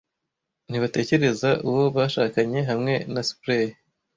Ntibatekereza 0.69 1.49
uwo 1.69 1.83
bashakanye 1.95 2.59
hamwe 2.69 2.93
na 3.13 3.21
spray. 3.29 3.65